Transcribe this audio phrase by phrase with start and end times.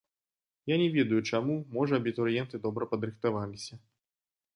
[0.69, 3.79] Я не ведаю, чаму, можа, абітурыенты добра падрыхтаваліся.